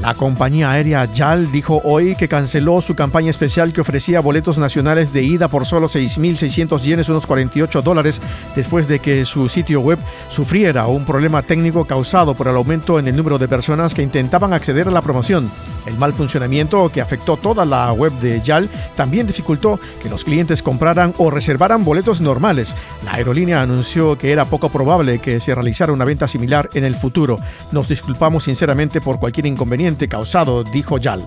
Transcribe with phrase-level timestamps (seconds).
[0.00, 5.12] La compañía aérea JAL dijo hoy que canceló su campaña especial que ofrecía boletos nacionales
[5.12, 8.20] de ida por solo 6.600 yenes, unos 48 dólares,
[8.54, 9.98] después de que su sitio web
[10.30, 14.52] sufriera un problema técnico causado por el aumento en el número de personas que intentaban
[14.52, 15.50] acceder a la promoción.
[15.88, 20.62] El mal funcionamiento que afectó toda la web de JAL también dificultó que los clientes
[20.62, 22.74] compraran o reservaran boletos normales.
[23.06, 26.94] La aerolínea anunció que era poco probable que se realizara una venta similar en el
[26.94, 27.38] futuro.
[27.72, 31.26] Nos disculpamos sinceramente por cualquier inconveniente causado, dijo Yal.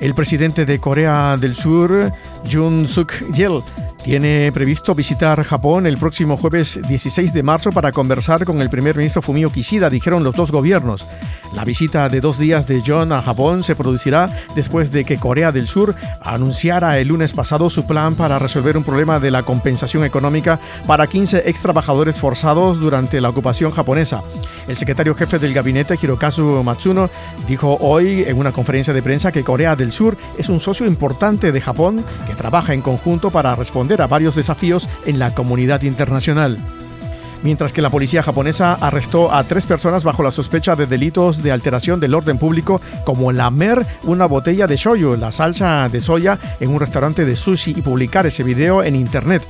[0.00, 2.10] El presidente de Corea del Sur,
[2.50, 3.62] Jun Suk Yeol,
[4.02, 8.96] tiene previsto visitar Japón el próximo jueves 16 de marzo para conversar con el primer
[8.96, 11.06] ministro Fumio Kishida, dijeron los dos gobiernos.
[11.54, 15.52] La visita de dos días de John a Japón se producirá después de que Corea
[15.52, 20.04] del Sur anunciara el lunes pasado su plan para resolver un problema de la compensación
[20.04, 24.22] económica para 15 ex trabajadores forzados durante la ocupación japonesa.
[24.66, 27.10] El secretario jefe del gabinete, Hirokazu Matsuno,
[27.46, 31.52] dijo hoy en una conferencia de prensa que Corea del Sur es un socio importante
[31.52, 36.56] de Japón que trabaja en conjunto para responder a varios desafíos en la comunidad internacional
[37.42, 41.52] mientras que la policía japonesa arrestó a tres personas bajo la sospecha de delitos de
[41.52, 46.70] alteración del orden público, como lamer una botella de shoyu, la salsa de soya, en
[46.70, 49.42] un restaurante de sushi y publicar ese video en internet.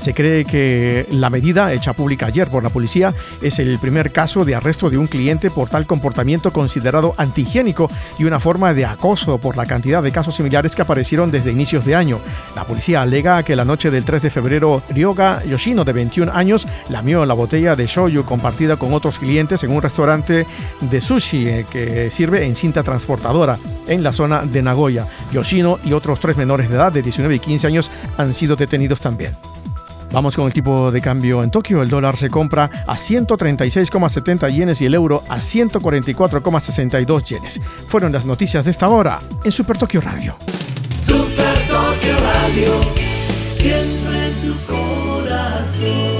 [0.00, 3.12] Se cree que la medida, hecha pública ayer por la policía,
[3.42, 8.24] es el primer caso de arresto de un cliente por tal comportamiento considerado antihigiénico y
[8.24, 11.94] una forma de acoso por la cantidad de casos similares que aparecieron desde inicios de
[11.94, 12.18] año.
[12.56, 16.66] La policía alega que la noche del 3 de febrero, Ryoga Yoshino, de 21 años,
[16.88, 20.46] lamió la botella de shoyu compartida con otros clientes en un restaurante
[20.80, 25.06] de sushi eh, que sirve en cinta transportadora en la zona de Nagoya.
[25.30, 29.00] Yoshino y otros tres menores de edad de 19 y 15 años han sido detenidos
[29.00, 29.32] también.
[30.12, 31.82] Vamos con el tipo de cambio en Tokio.
[31.82, 37.60] El dólar se compra a 136,70 yenes y el euro a 144,62 yenes.
[37.88, 40.36] Fueron las noticias de esta hora en Super Tokio Radio.
[41.04, 42.72] Super Tokio Radio,
[43.50, 46.19] siempre en tu corazón.